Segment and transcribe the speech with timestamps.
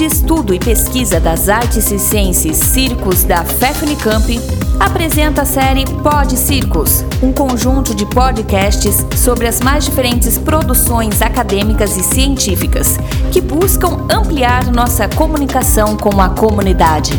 [0.00, 4.38] de Estudo e Pesquisa das Artes Circenses Circos da FEFNICAMP
[4.80, 11.98] apresenta a série Pod Circos, um conjunto de podcasts sobre as mais diferentes produções acadêmicas
[11.98, 12.96] e científicas
[13.30, 17.12] que buscam ampliar nossa comunicação com a comunidade.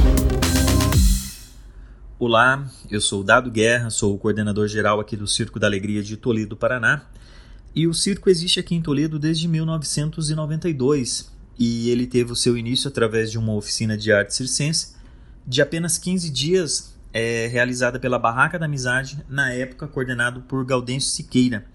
[2.18, 6.18] Olá, eu sou Dado Guerra, sou o coordenador geral aqui do Circo da Alegria de
[6.18, 7.04] Toledo, Paraná.
[7.76, 12.88] E o circo existe aqui em Toledo desde 1992 e ele teve o seu início
[12.88, 14.96] através de uma oficina de arte circense
[15.46, 21.12] de apenas 15 dias, é, realizada pela Barraca da Amizade, na época coordenado por Gaudêncio
[21.12, 21.66] Siqueira.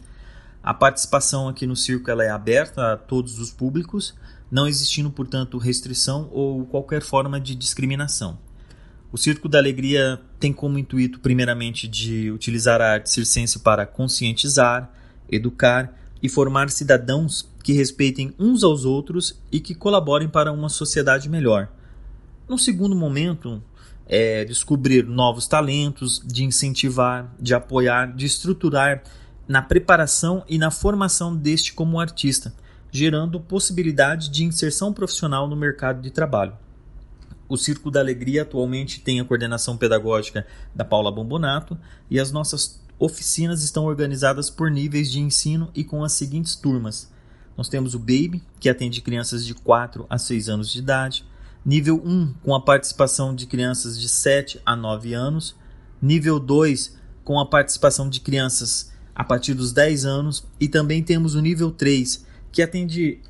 [0.62, 4.14] A participação aqui no circo ela é aberta a todos os públicos,
[4.50, 8.38] não existindo, portanto, restrição ou qualquer forma de discriminação.
[9.12, 14.92] O Circo da Alegria tem como intuito, primeiramente, de utilizar a arte circense para conscientizar,
[15.30, 21.28] educar e formar cidadãos que respeitem uns aos outros e que colaborem para uma sociedade
[21.28, 21.68] melhor.
[22.48, 23.60] No segundo momento,
[24.06, 29.02] é descobrir novos talentos, de incentivar, de apoiar, de estruturar
[29.48, 32.54] na preparação e na formação deste como artista,
[32.92, 36.52] gerando possibilidade de inserção profissional no mercado de trabalho.
[37.48, 41.76] O Circo da Alegria atualmente tem a coordenação pedagógica da Paula Bombonato
[42.08, 47.15] e as nossas oficinas estão organizadas por níveis de ensino e com as seguintes turmas.
[47.56, 51.24] Nós temos o Baby, que atende crianças de 4 a 6 anos de idade.
[51.64, 55.56] Nível 1, com a participação de crianças de 7 a 9 anos.
[56.00, 60.44] Nível 2, com a participação de crianças a partir dos 10 anos.
[60.60, 63.20] E também temos o nível 3, que atende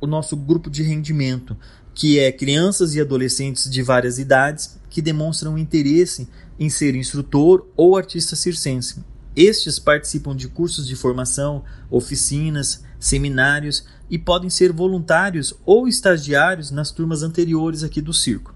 [0.00, 1.56] o nosso grupo de rendimento,
[1.94, 7.96] que é crianças e adolescentes de várias idades que demonstram interesse em ser instrutor ou
[7.96, 9.04] artista circense.
[9.34, 16.90] Estes participam de cursos de formação, oficinas, seminários e podem ser voluntários ou estagiários nas
[16.90, 18.54] turmas anteriores aqui do circo.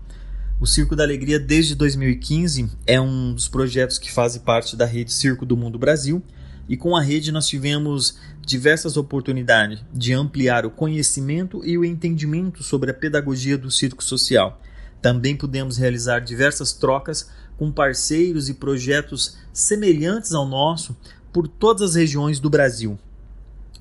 [0.60, 5.12] O Circo da Alegria, desde 2015, é um dos projetos que fazem parte da rede
[5.12, 6.22] Circo do Mundo Brasil,
[6.68, 12.62] e com a rede nós tivemos diversas oportunidades de ampliar o conhecimento e o entendimento
[12.62, 14.60] sobre a pedagogia do circo social.
[15.00, 20.96] Também pudemos realizar diversas trocas com parceiros e projetos semelhantes ao nosso
[21.32, 22.96] por todas as regiões do Brasil.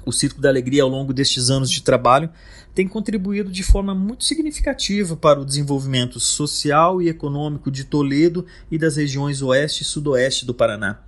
[0.05, 2.29] O Circo da Alegria, ao longo destes anos de trabalho,
[2.73, 8.77] tem contribuído de forma muito significativa para o desenvolvimento social e econômico de Toledo e
[8.77, 10.99] das regiões oeste e sudoeste do Paraná.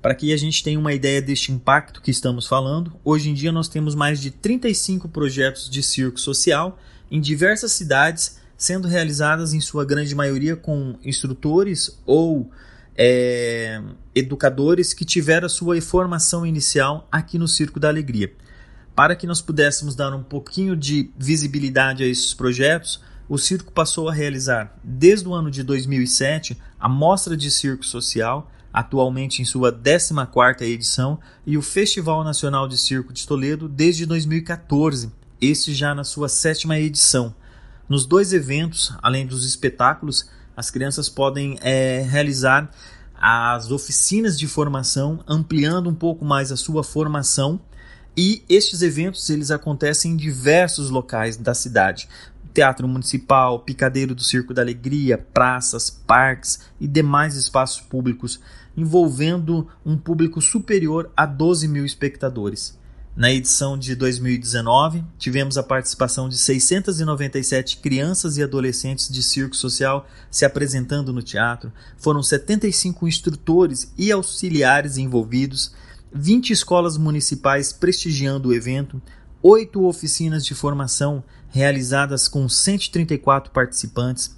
[0.00, 3.52] Para que a gente tenha uma ideia deste impacto que estamos falando, hoje em dia
[3.52, 6.78] nós temos mais de 35 projetos de circo social
[7.10, 12.48] em diversas cidades sendo realizadas em sua grande maioria com instrutores ou
[12.96, 13.82] é,
[14.14, 18.32] educadores que tiveram a sua formação inicial aqui no Circo da Alegria.
[18.94, 24.08] Para que nós pudéssemos dar um pouquinho de visibilidade a esses projetos, o circo passou
[24.08, 29.72] a realizar, desde o ano de 2007, a Mostra de Circo Social, atualmente em sua
[29.72, 35.10] 14ª edição, e o Festival Nacional de Circo de Toledo desde 2014,
[35.40, 37.34] este já na sua sétima edição.
[37.88, 42.70] Nos dois eventos, além dos espetáculos, as crianças podem é, realizar
[43.14, 47.60] as oficinas de formação, ampliando um pouco mais a sua formação.
[48.16, 52.08] E estes eventos eles acontecem em diversos locais da cidade.
[52.52, 58.38] Teatro Municipal, Picadeiro do Circo da Alegria, praças, parques e demais espaços públicos,
[58.76, 62.78] envolvendo um público superior a 12 mil espectadores.
[63.14, 70.08] Na edição de 2019, tivemos a participação de 697 crianças e adolescentes de circo social
[70.30, 71.70] se apresentando no teatro.
[71.98, 75.74] Foram 75 instrutores e auxiliares envolvidos,
[76.14, 79.00] 20 escolas municipais prestigiando o evento,
[79.42, 84.34] 8 oficinas de formação realizadas com 134 participantes,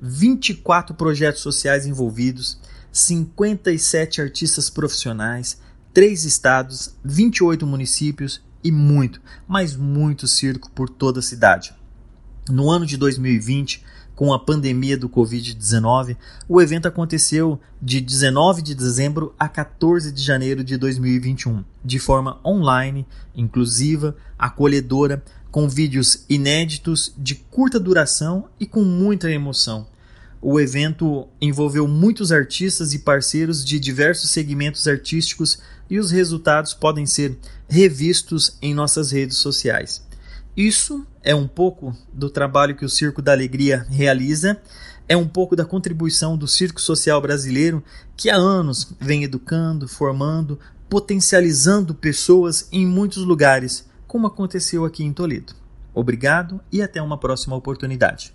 [0.00, 2.58] 24 projetos sociais envolvidos,
[2.90, 5.60] 57 artistas profissionais,
[5.92, 11.74] três estados, 28 municípios e muito, mas muito circo por toda a cidade.
[12.48, 13.84] No ano de 2020,
[14.18, 16.16] com a pandemia do Covid-19,
[16.48, 22.40] o evento aconteceu de 19 de dezembro a 14 de janeiro de 2021, de forma
[22.44, 25.22] online, inclusiva, acolhedora,
[25.52, 29.86] com vídeos inéditos, de curta duração e com muita emoção.
[30.42, 37.06] O evento envolveu muitos artistas e parceiros de diversos segmentos artísticos e os resultados podem
[37.06, 37.38] ser
[37.68, 40.07] revistos em nossas redes sociais.
[40.58, 44.60] Isso é um pouco do trabalho que o Circo da Alegria realiza,
[45.08, 47.80] é um pouco da contribuição do circo social brasileiro
[48.16, 50.58] que há anos vem educando, formando,
[50.90, 55.54] potencializando pessoas em muitos lugares, como aconteceu aqui em Toledo.
[55.94, 58.34] Obrigado e até uma próxima oportunidade.